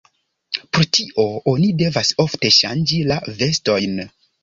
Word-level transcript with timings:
Pro 0.77 0.85
tio 0.99 1.27
oni 1.53 1.69
devas 1.83 2.13
ofte 2.27 2.55
ŝanĝi 2.59 3.07
la 3.15 3.23
vestojn. 3.45 3.99